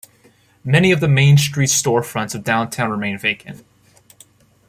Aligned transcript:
Many 0.63 0.91
of 0.91 0.99
the 0.99 1.07
Main 1.07 1.37
Street's 1.37 1.79
storefronts 1.79 2.33
of 2.33 2.43
downtown 2.43 2.89
remain 2.89 3.19
vacant. 3.19 3.63